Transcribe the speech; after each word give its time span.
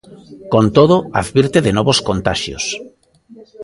Con 0.53 0.65
todo, 0.77 0.95
advirte 1.21 1.59
de 1.65 1.71
novos 1.77 1.97
contaxios. 2.09 2.65